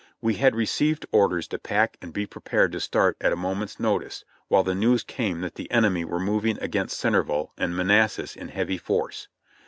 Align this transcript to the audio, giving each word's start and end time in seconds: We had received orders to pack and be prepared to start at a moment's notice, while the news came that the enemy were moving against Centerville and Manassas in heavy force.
We 0.19 0.33
had 0.37 0.55
received 0.55 1.05
orders 1.11 1.47
to 1.49 1.59
pack 1.59 1.95
and 2.01 2.11
be 2.11 2.25
prepared 2.25 2.71
to 2.71 2.79
start 2.79 3.17
at 3.21 3.31
a 3.31 3.35
moment's 3.35 3.79
notice, 3.79 4.25
while 4.47 4.63
the 4.63 4.73
news 4.73 5.03
came 5.03 5.41
that 5.41 5.53
the 5.53 5.69
enemy 5.69 6.05
were 6.05 6.19
moving 6.19 6.57
against 6.59 6.97
Centerville 6.99 7.53
and 7.55 7.77
Manassas 7.77 8.35
in 8.35 8.47
heavy 8.47 8.79
force. 8.79 9.27